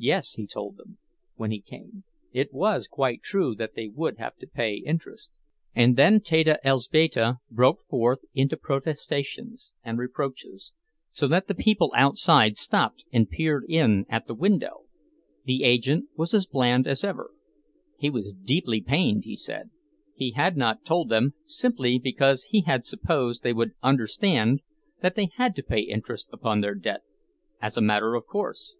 Yes, 0.00 0.34
he 0.34 0.46
told 0.46 0.76
them, 0.76 0.98
when 1.34 1.50
he 1.50 1.60
came, 1.60 2.04
it 2.32 2.54
was 2.54 2.86
quite 2.86 3.20
true 3.20 3.56
that 3.56 3.74
they 3.74 3.88
would 3.88 4.16
have 4.18 4.36
to 4.36 4.46
pay 4.46 4.76
interest. 4.76 5.32
And 5.74 5.96
then 5.96 6.20
Teta 6.20 6.60
Elzbieta 6.64 7.38
broke 7.50 7.80
forth 7.82 8.20
into 8.32 8.56
protestations 8.56 9.72
and 9.82 9.98
reproaches, 9.98 10.72
so 11.10 11.26
that 11.26 11.48
the 11.48 11.56
people 11.56 11.90
outside 11.96 12.56
stopped 12.56 13.04
and 13.12 13.28
peered 13.28 13.64
in 13.68 14.06
at 14.08 14.28
the 14.28 14.36
window. 14.36 14.84
The 15.44 15.64
agent 15.64 16.08
was 16.14 16.32
as 16.32 16.46
bland 16.46 16.86
as 16.86 17.02
ever. 17.02 17.32
He 17.98 18.10
was 18.10 18.32
deeply 18.32 18.80
pained, 18.80 19.24
he 19.24 19.34
said. 19.34 19.70
He 20.14 20.30
had 20.30 20.56
not 20.56 20.84
told 20.84 21.08
them, 21.08 21.34
simply 21.44 21.98
because 21.98 22.44
he 22.44 22.60
had 22.60 22.86
supposed 22.86 23.42
they 23.42 23.52
would 23.52 23.72
understand 23.82 24.60
that 25.00 25.16
they 25.16 25.30
had 25.34 25.56
to 25.56 25.64
pay 25.64 25.80
interest 25.80 26.28
upon 26.32 26.60
their 26.60 26.76
debt, 26.76 27.00
as 27.60 27.76
a 27.76 27.80
matter 27.80 28.14
of 28.14 28.24
course. 28.26 28.76